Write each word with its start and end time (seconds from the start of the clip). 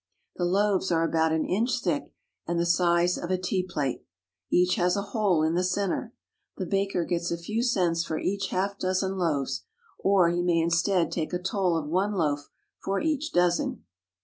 The 0.35 0.45
loaves 0.45 0.91
are 0.91 1.03
about 1.07 1.31
an 1.31 1.45
inch 1.45 1.79
thick 1.83 2.11
and 2.47 2.59
the 2.59 2.65
size 2.65 3.19
of 3.19 3.29
a 3.29 3.37
tea 3.37 3.61
plate. 3.69 4.03
Each 4.49 4.73
has 4.73 4.97
a 4.97 5.03
hole 5.13 5.43
in 5.43 5.53
the 5.53 5.63
centre. 5.63 6.15
The 6.57 6.65
baker 6.65 7.05
gets 7.05 7.29
a 7.29 7.37
few 7.37 7.61
cents 7.61 8.03
for 8.03 8.17
each 8.17 8.47
half 8.47 8.79
dozen 8.79 9.15
loaves, 9.15 9.63
or 9.99 10.29
he 10.31 10.41
may 10.41 10.57
instead 10.57 11.11
take 11.11 11.33
a 11.33 11.39
toll 11.39 11.77
of 11.77 11.85
one 11.87 12.13
loaf 12.15 12.49
for 12.83 12.99
each 12.99 13.31
dozen. 13.31 13.83